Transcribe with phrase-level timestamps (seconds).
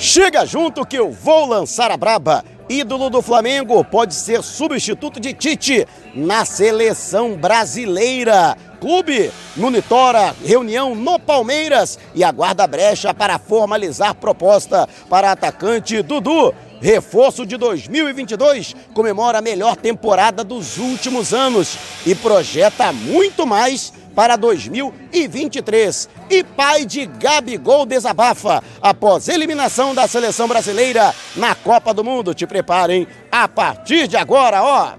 [0.00, 2.42] Chega junto que eu vou lançar a braba.
[2.70, 8.56] Ídolo do Flamengo pode ser substituto de Tite na seleção brasileira.
[8.80, 16.54] Clube monitora reunião no Palmeiras e aguarda brecha para formalizar proposta para atacante Dudu.
[16.80, 21.76] Reforço de 2022 comemora a melhor temporada dos últimos anos
[22.06, 26.10] e projeta muito mais para 2023.
[26.28, 32.34] E pai de Gabigol desabafa após eliminação da seleção brasileira na Copa do Mundo.
[32.34, 34.92] Te preparem a partir de agora, ó.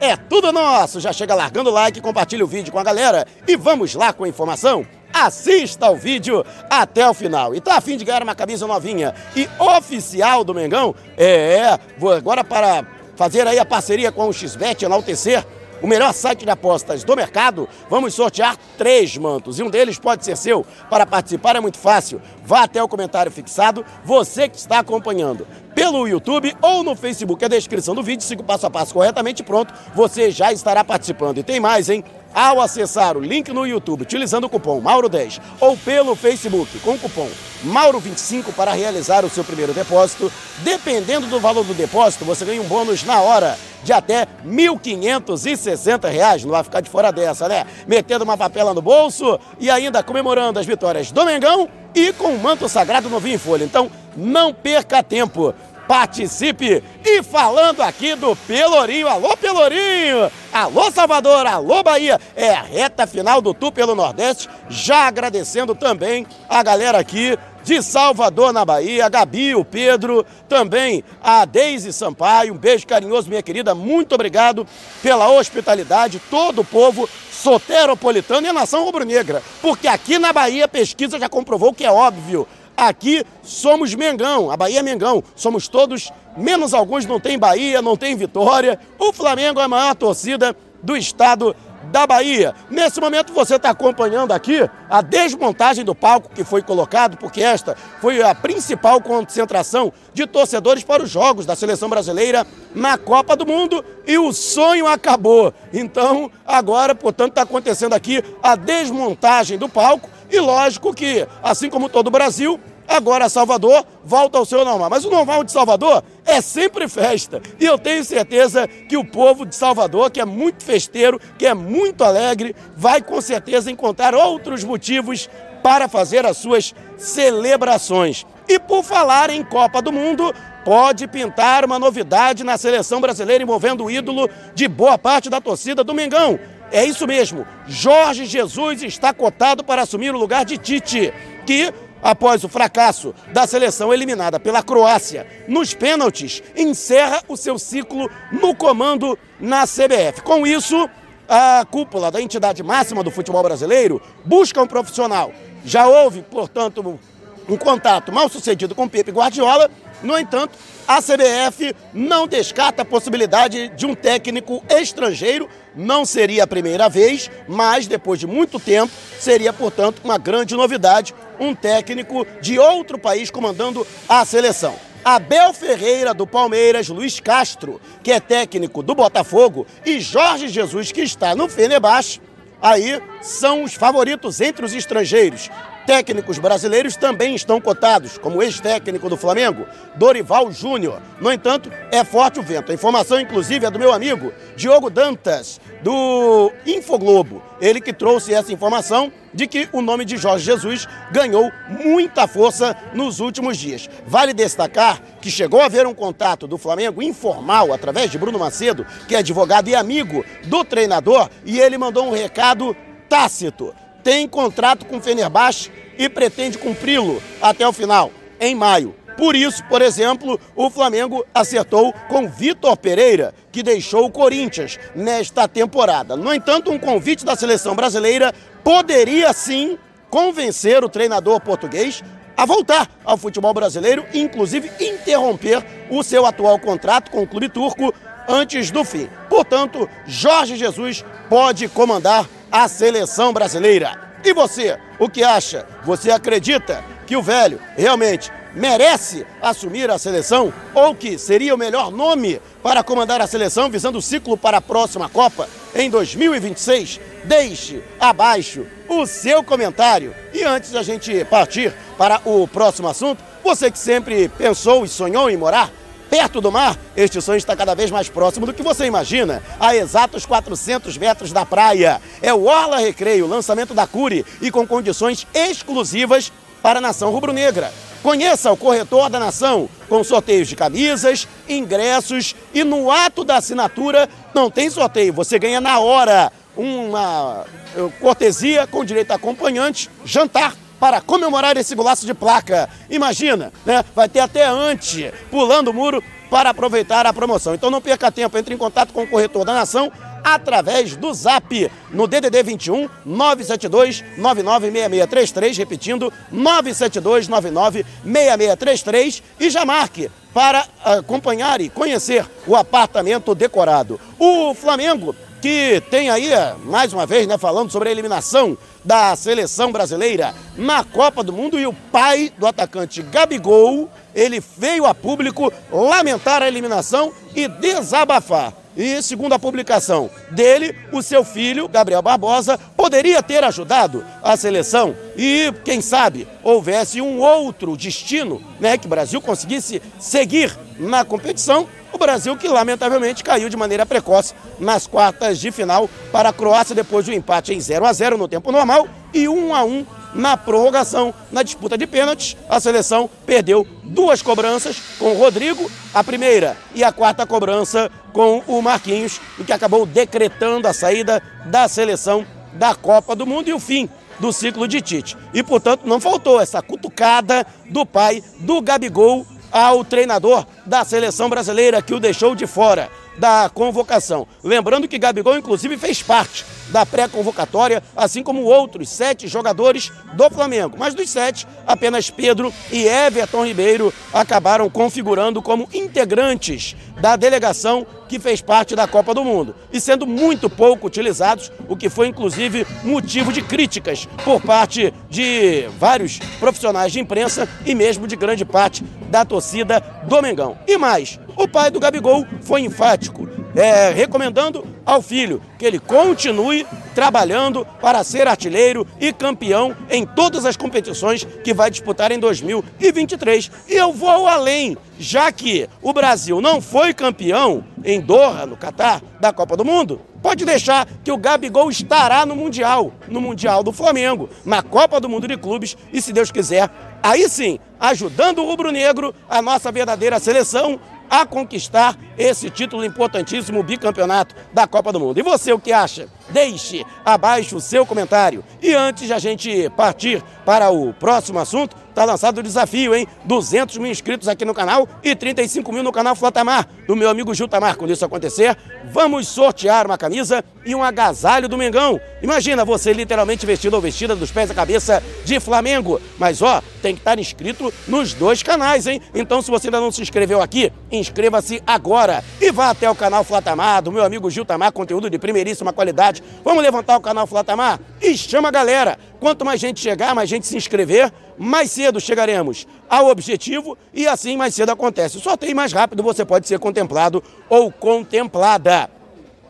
[0.00, 0.98] É tudo nosso.
[0.98, 4.24] Já chega largando o like, compartilha o vídeo com a galera e vamos lá com
[4.24, 4.86] a informação.
[5.12, 7.54] Assista ao vídeo até o final.
[7.54, 10.94] E tá afim de ganhar uma camisa novinha e oficial do Mengão?
[11.18, 12.82] É, vou agora para
[13.14, 15.44] fazer aí a parceria com o XBET enaltecer
[15.82, 20.24] o melhor site de apostas do mercado, vamos sortear três mantos e um deles pode
[20.24, 20.64] ser seu.
[20.88, 22.22] Para participar é muito fácil.
[22.44, 27.44] Vá até o comentário fixado, você que está acompanhando pelo YouTube ou no Facebook.
[27.44, 31.38] A descrição do vídeo, siga o passo a passo corretamente pronto, você já estará participando.
[31.38, 32.04] E tem mais, hein?
[32.34, 36.98] Ao acessar o link no YouTube utilizando o cupom Mauro10 ou pelo Facebook com o
[36.98, 37.28] cupom
[37.66, 42.66] Mauro25 para realizar o seu primeiro depósito, dependendo do valor do depósito, você ganha um
[42.66, 46.44] bônus na hora de até R$ 1.560.
[46.44, 47.66] Não vai ficar de fora dessa, né?
[47.86, 52.38] Metendo uma papela no bolso e ainda comemorando as vitórias do Mengão e com o
[52.38, 53.64] manto sagrado novinho em folha.
[53.64, 55.54] Então, não perca tempo.
[55.86, 56.82] Participe!
[57.04, 60.30] E falando aqui do Pelourinho, alô Pelourinho!
[60.52, 62.20] Alô Salvador, alô Bahia!
[62.36, 67.82] É a reta final do Tu pelo Nordeste, já agradecendo também a galera aqui de
[67.82, 73.74] Salvador, na Bahia, Gabi, o Pedro, também a Deise Sampaio, um beijo carinhoso, minha querida,
[73.74, 74.66] muito obrigado
[75.02, 80.68] pela hospitalidade, todo o povo soteropolitano e a nação rubro-negra, porque aqui na Bahia a
[80.68, 86.10] pesquisa já comprovou que é óbvio, aqui somos Mengão, a Bahia é Mengão, somos todos,
[86.36, 90.96] menos alguns não tem Bahia, não tem Vitória, o Flamengo é a maior torcida do
[90.96, 91.54] estado
[91.92, 92.54] da Bahia.
[92.70, 97.76] Nesse momento você está acompanhando aqui a desmontagem do palco que foi colocado, porque esta
[98.00, 103.46] foi a principal concentração de torcedores para os jogos da seleção brasileira na Copa do
[103.46, 105.52] Mundo e o sonho acabou.
[105.72, 111.88] Então, agora, portanto, está acontecendo aqui a desmontagem do palco e lógico que, assim como
[111.88, 114.90] todo o Brasil, Agora Salvador volta ao seu normal.
[114.90, 117.40] Mas o normal de Salvador é sempre festa.
[117.58, 121.54] E eu tenho certeza que o povo de Salvador, que é muito festeiro, que é
[121.54, 125.30] muito alegre, vai com certeza encontrar outros motivos
[125.62, 128.26] para fazer as suas celebrações.
[128.48, 130.34] E por falar em Copa do Mundo,
[130.64, 135.82] pode pintar uma novidade na seleção brasileira envolvendo o ídolo de boa parte da torcida
[135.84, 136.38] do Mengão.
[136.72, 141.12] É isso mesmo, Jorge Jesus está cotado para assumir o lugar de Tite,
[141.44, 141.70] que
[142.02, 148.56] após o fracasso da seleção eliminada pela Croácia nos pênaltis, encerra o seu ciclo no
[148.56, 150.22] comando na CBF.
[150.22, 150.88] Com isso,
[151.28, 155.30] a cúpula da entidade máxima do futebol brasileiro busca um profissional.
[155.66, 156.98] Já houve, portanto,
[157.46, 159.70] um contato mal sucedido com Pepe Guardiola,
[160.02, 165.48] no entanto, a CBF não descarta a possibilidade de um técnico estrangeiro.
[165.74, 171.14] Não seria a primeira vez, mas depois de muito tempo, seria, portanto, uma grande novidade
[171.40, 174.76] um técnico de outro país comandando a seleção.
[175.04, 181.00] Abel Ferreira do Palmeiras, Luiz Castro, que é técnico do Botafogo, e Jorge Jesus, que
[181.00, 182.20] está no Fenerbahçe,
[182.60, 185.50] aí são os favoritos entre os estrangeiros.
[185.86, 189.66] Técnicos brasileiros também estão cotados, como o ex-técnico do Flamengo,
[189.96, 191.02] Dorival Júnior.
[191.20, 192.70] No entanto, é forte o vento.
[192.70, 197.42] A informação, inclusive, é do meu amigo Diogo Dantas, do Infoglobo.
[197.60, 202.76] Ele que trouxe essa informação de que o nome de Jorge Jesus ganhou muita força
[202.94, 203.88] nos últimos dias.
[204.06, 208.86] Vale destacar que chegou a haver um contato do Flamengo informal através de Bruno Macedo,
[209.08, 212.76] que é advogado e amigo do treinador, e ele mandou um recado
[213.08, 218.94] tácito tem contrato com o Fenerbahçe e pretende cumpri-lo até o final, em maio.
[219.16, 225.46] Por isso, por exemplo, o Flamengo acertou com Vitor Pereira, que deixou o Corinthians nesta
[225.46, 226.16] temporada.
[226.16, 228.34] No entanto, um convite da seleção brasileira
[228.64, 229.78] poderia sim
[230.08, 232.02] convencer o treinador português
[232.36, 237.94] a voltar ao futebol brasileiro inclusive, interromper o seu atual contrato com o clube turco
[238.28, 239.08] antes do fim.
[239.28, 243.98] Portanto, Jorge Jesus pode comandar a seleção brasileira.
[244.22, 245.66] E você, o que acha?
[245.84, 251.90] Você acredita que o velho realmente merece assumir a seleção ou que seria o melhor
[251.90, 257.00] nome para comandar a seleção visando o ciclo para a próxima Copa em 2026?
[257.24, 260.14] Deixe abaixo o seu comentário.
[260.34, 265.28] E antes da gente partir para o próximo assunto, Você que sempre pensou e sonhou
[265.28, 265.68] em morar
[266.12, 269.42] perto do mar, este sonho está cada vez mais próximo do que você imagina.
[269.58, 272.02] A exatos 400 metros da praia.
[272.20, 276.30] É o Orla Recreio, lançamento da Cure e com condições exclusivas
[276.62, 277.72] para a nação rubro-negra.
[278.02, 284.06] Conheça o corretor da nação, com sorteios de camisas, ingressos e no ato da assinatura
[284.34, 290.54] não tem sorteio, você ganha na hora uma eh, cortesia com direito a acompanhante, jantar
[290.82, 292.68] para comemorar esse golaço de placa.
[292.90, 293.84] Imagina, né?
[293.94, 297.54] Vai ter até antes, pulando o muro para aproveitar a promoção.
[297.54, 299.92] Então não perca tempo, entre em contato com o corretor da Nação
[300.24, 310.66] através do Zap no DDD 21 972 996633, repetindo 972 996633 e já marque para
[310.84, 314.00] acompanhar e conhecer o apartamento decorado.
[314.18, 316.30] O Flamengo que tem aí,
[316.64, 321.58] mais uma vez, né, falando sobre a eliminação da seleção brasileira na Copa do Mundo
[321.58, 328.52] e o pai do atacante Gabigol, ele veio a público lamentar a eliminação e desabafar.
[328.76, 334.96] E segundo a publicação dele, o seu filho, Gabriel Barbosa, poderia ter ajudado a seleção
[335.14, 341.68] e, quem sabe, houvesse um outro destino, né, que o Brasil conseguisse seguir na competição
[342.02, 347.06] Brasil que lamentavelmente caiu de maneira precoce nas quartas de final para a Croácia depois
[347.06, 351.14] do empate em 0 a 0 no tempo normal e 1 a 1 na prorrogação.
[351.30, 356.82] Na disputa de pênaltis, a seleção perdeu duas cobranças com o Rodrigo, a primeira e
[356.82, 362.74] a quarta cobrança com o Marquinhos, o que acabou decretando a saída da seleção da
[362.74, 363.88] Copa do Mundo e o fim
[364.18, 365.16] do ciclo de Tite.
[365.32, 371.82] E, portanto, não faltou essa cutucada do pai do Gabigol ao treinador da seleção brasileira
[371.82, 374.26] que o deixou de fora da convocação.
[374.42, 380.76] Lembrando que Gabigol, inclusive, fez parte da pré-convocatória, assim como outros sete jogadores do Flamengo.
[380.78, 388.18] Mas dos sete, apenas Pedro e Everton Ribeiro acabaram configurando como integrantes da delegação que
[388.18, 392.66] fez parte da Copa do Mundo e sendo muito pouco utilizados, o que foi inclusive
[392.84, 398.84] motivo de críticas por parte de vários profissionais de imprensa e mesmo de grande parte
[399.10, 400.58] da torcida do Mengão.
[400.66, 406.66] E mais, o pai do Gabigol foi enfático, é, recomendando ao filho que ele continue
[406.94, 413.50] trabalhando para ser artilheiro e campeão em todas as competições que vai disputar em 2023.
[413.68, 419.02] E eu vou além, já que o Brasil não foi campeão em Doha, no Catar,
[419.20, 423.72] da Copa do Mundo, pode deixar que o Gabigol estará no Mundial, no Mundial do
[423.72, 426.70] Flamengo, na Copa do Mundo de Clubes e, se Deus quiser,
[427.02, 430.78] aí sim, ajudando o rubro-negro, a nossa verdadeira seleção,
[431.12, 435.20] a conquistar esse título importantíssimo, o bicampeonato da Copa do Mundo.
[435.20, 436.08] E você, o que acha?
[436.32, 438.44] Deixe abaixo o seu comentário.
[438.60, 443.06] E antes de a gente partir para o próximo assunto, Tá lançado o desafio, hein?
[443.24, 447.34] 200 mil inscritos aqui no canal e 35 mil no canal Flotamar, do meu amigo
[447.34, 447.76] Gil Tamar.
[447.76, 448.56] Quando isso acontecer,
[448.90, 452.00] vamos sortear uma camisa e um agasalho do Mengão.
[452.22, 456.00] Imagina você literalmente vestido ou vestida dos pés à cabeça de Flamengo.
[456.18, 459.00] Mas ó, tem que estar inscrito nos dois canais, hein?
[459.14, 463.22] Então se você ainda não se inscreveu aqui, inscreva-se agora e vá até o canal
[463.22, 466.21] Flatamar, do meu amigo Gil Tamar, conteúdo de primeiríssima qualidade.
[466.44, 468.98] Vamos levantar o canal Flatamar e chama a galera.
[469.20, 474.36] Quanto mais gente chegar, mais gente se inscrever, mais cedo chegaremos ao objetivo e assim
[474.36, 475.20] mais cedo acontece.
[475.20, 478.90] Só tem mais rápido você pode ser contemplado ou contemplada.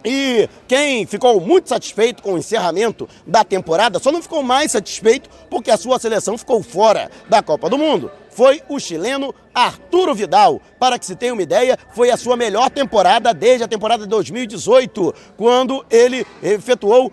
[0.04, 5.30] E quem ficou muito satisfeito com o encerramento da temporada só não ficou mais satisfeito
[5.48, 10.60] porque a sua seleção ficou fora da Copa do Mundo foi o chileno Arturo Vidal.
[10.78, 14.08] Para que se tenha uma ideia, foi a sua melhor temporada desde a temporada de
[14.08, 17.12] 2018, quando ele efetuou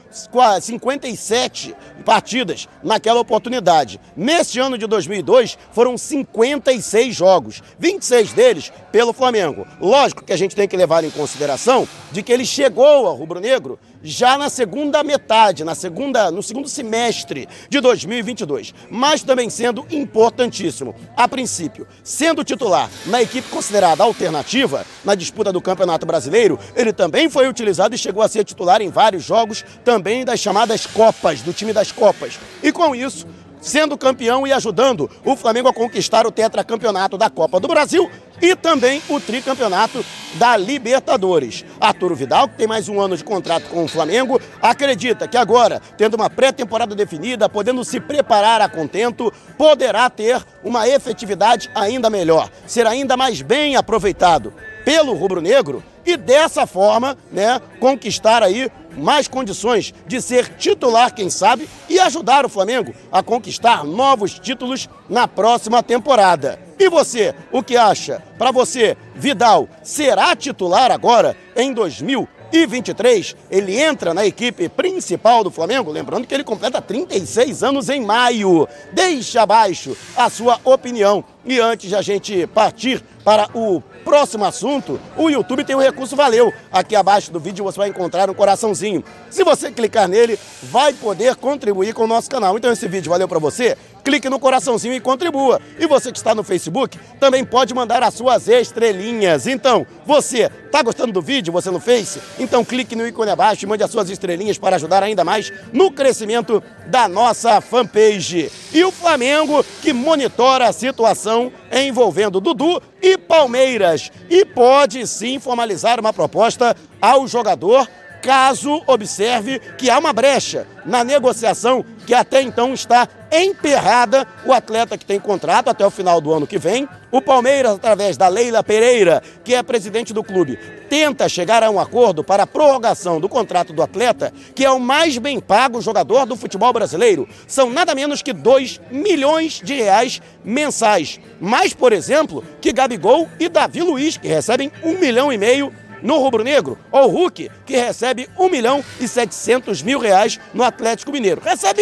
[0.61, 3.99] 57 partidas naquela oportunidade.
[4.15, 9.67] Neste ano de 2002, foram 56 jogos, 26 deles pelo Flamengo.
[9.79, 13.77] Lógico que a gente tem que levar em consideração de que ele chegou ao rubro-negro
[14.01, 20.95] já na segunda metade, na segunda, no segundo semestre de 2022, mas também sendo importantíssimo.
[21.15, 27.29] A princípio, sendo titular na equipe considerada alternativa na disputa do Campeonato Brasileiro, ele também
[27.29, 31.53] foi utilizado e chegou a ser titular em vários jogos, também das chamadas Copas, do
[31.53, 32.39] time das Copas.
[32.63, 33.27] E com isso,
[33.59, 38.09] sendo campeão e ajudando o Flamengo a conquistar o tetracampeonato da Copa do Brasil
[38.41, 40.03] e também o tricampeonato
[40.35, 41.65] da Libertadores.
[41.79, 45.81] Arturo Vidal, que tem mais um ano de contrato com o Flamengo, acredita que agora,
[45.97, 52.49] tendo uma pré-temporada definida, podendo se preparar a contento, poderá ter uma efetividade ainda melhor,
[52.65, 54.53] ser ainda mais bem aproveitado
[54.85, 61.67] pelo rubro-negro e dessa forma, né, conquistar aí mais condições de ser titular, quem sabe,
[61.87, 66.59] e ajudar o Flamengo a conquistar novos títulos na próxima temporada.
[66.79, 68.23] E você, o que acha?
[68.37, 73.35] Para você, Vidal será titular agora em 2023?
[73.51, 78.65] Ele entra na equipe principal do Flamengo, lembrando que ele completa 36 anos em maio.
[78.93, 81.21] Deixe abaixo a sua opinião.
[81.43, 86.15] E antes de a gente partir para o próximo assunto, o YouTube tem um recurso
[86.15, 86.51] Valeu.
[86.71, 89.03] Aqui abaixo do vídeo você vai encontrar um coraçãozinho.
[89.29, 92.57] Se você clicar nele, vai poder contribuir com o nosso canal.
[92.57, 93.77] Então esse vídeo valeu para você?
[94.03, 95.61] Clique no coraçãozinho e contribua.
[95.77, 99.45] E você que está no Facebook também pode mandar as suas estrelinhas.
[99.45, 102.21] Então, você está gostando do vídeo, você no Face?
[102.39, 105.91] Então clique no ícone abaixo e mande as suas estrelinhas para ajudar ainda mais no
[105.91, 108.51] crescimento da nossa fanpage.
[108.73, 114.11] E o Flamengo que monitora a situação envolvendo Dudu e Palmeiras.
[114.29, 117.87] E pode sim formalizar uma proposta ao jogador
[118.21, 124.27] caso observe que há uma brecha na negociação que até então está emperrada.
[124.45, 128.17] O atleta que tem contrato até o final do ano que vem, o Palmeiras, através
[128.17, 130.57] da Leila Pereira, que é presidente do clube,
[130.89, 134.79] tenta chegar a um acordo para a prorrogação do contrato do atleta, que é o
[134.79, 137.27] mais bem pago jogador do futebol brasileiro.
[137.47, 141.19] São nada menos que 2 milhões de reais mensais.
[141.39, 145.71] Mais, por exemplo, que Gabigol e Davi Luiz, que recebem um milhão e meio
[146.01, 151.11] no rubro-negro, ou o Hulk, que recebe 1 milhão e 700 mil reais no Atlético
[151.11, 151.41] Mineiro.
[151.43, 151.81] Recebe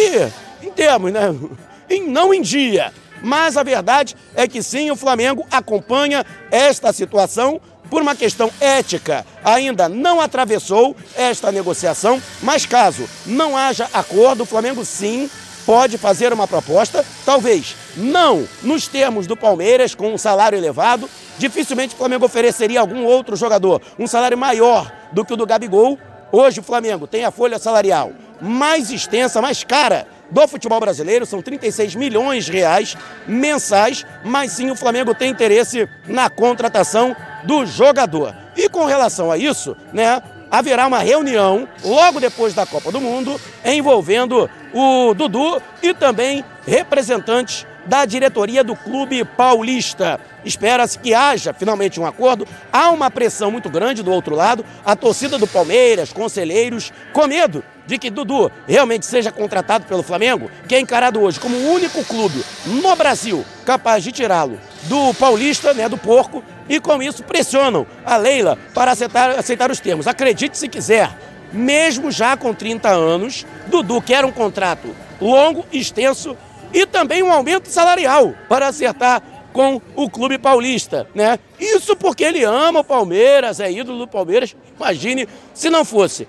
[0.62, 1.34] em termos, né?
[2.06, 2.92] Não em dia.
[3.22, 7.60] Mas a verdade é que sim, o Flamengo acompanha esta situação
[7.90, 9.24] por uma questão ética.
[9.42, 15.28] Ainda não atravessou esta negociação, mas caso não haja acordo, o Flamengo sim
[15.66, 21.08] pode fazer uma proposta, talvez não nos termos do Palmeiras, com um salário elevado.
[21.38, 25.98] Dificilmente o Flamengo ofereceria algum outro jogador um salário maior do que o do Gabigol.
[26.30, 31.40] Hoje o Flamengo tem a folha salarial mais extensa, mais cara do futebol brasileiro, são
[31.40, 38.34] 36 milhões de reais mensais, mas sim o Flamengo tem interesse na contratação do jogador.
[38.56, 43.40] E com relação a isso, né, haverá uma reunião logo depois da Copa do Mundo
[43.64, 50.20] envolvendo o Dudu e também representantes da diretoria do Clube Paulista.
[50.44, 52.46] Espera-se que haja finalmente um acordo.
[52.70, 54.64] Há uma pressão muito grande do outro lado.
[54.84, 60.50] A torcida do Palmeiras, conselheiros, com medo de que Dudu realmente seja contratado pelo Flamengo,
[60.68, 65.72] que é encarado hoje como o único clube no Brasil capaz de tirá-lo do Paulista,
[65.72, 70.06] né, do Porco, e com isso pressionam a Leila para aceitar, aceitar os termos.
[70.06, 71.10] Acredite se quiser,
[71.50, 76.36] mesmo já com 30 anos, Dudu quer um contrato longo, extenso
[76.72, 79.22] e também um aumento salarial para acertar
[79.52, 81.38] com o clube paulista, né?
[81.58, 84.54] Isso porque ele ama o Palmeiras, é ídolo do Palmeiras.
[84.76, 86.28] Imagine se não fosse.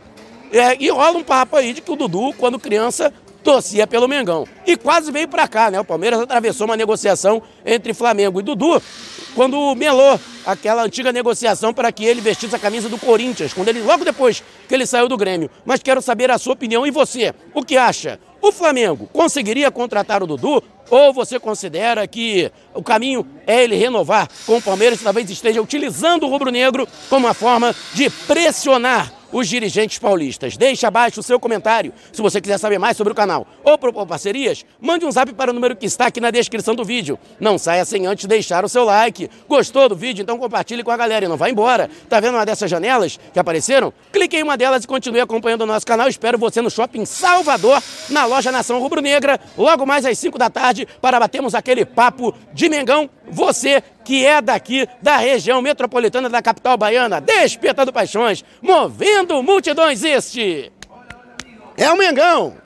[0.51, 4.47] É, e rola um papo aí de que o Dudu, quando criança, torcia pelo Mengão.
[4.65, 5.79] E quase veio para cá, né?
[5.79, 8.81] O Palmeiras atravessou uma negociação entre Flamengo e Dudu
[9.35, 13.81] quando melou aquela antiga negociação para que ele vestisse a camisa do Corinthians, quando ele
[13.81, 15.49] logo depois que ele saiu do Grêmio.
[15.65, 18.19] Mas quero saber a sua opinião e você, o que acha?
[18.41, 24.27] O Flamengo conseguiria contratar o Dudu ou você considera que o caminho é ele renovar
[24.45, 29.99] com o Palmeiras, talvez esteja utilizando o rubro-negro como uma forma de pressionar os dirigentes
[29.99, 30.57] paulistas.
[30.57, 31.93] Deixe abaixo o seu comentário.
[32.11, 35.51] Se você quiser saber mais sobre o canal ou propor parcerias, mande um zap para
[35.51, 37.17] o número que está aqui na descrição do vídeo.
[37.39, 39.29] Não saia sem antes deixar o seu like.
[39.47, 40.23] Gostou do vídeo?
[40.23, 41.89] Então compartilhe com a galera e não vá embora.
[42.07, 43.93] Tá vendo uma dessas janelas que apareceram?
[44.11, 46.07] Clique em uma delas e continue acompanhando o nosso canal.
[46.07, 50.49] Espero você no Shopping Salvador, na loja Nação Rubro Negra, logo mais às 5 da
[50.49, 53.09] tarde, para batermos aquele papo de Mengão.
[53.31, 60.71] Você que é daqui da região metropolitana da capital baiana, despertando paixões, movendo multidões este.
[61.77, 62.57] É o Mengão!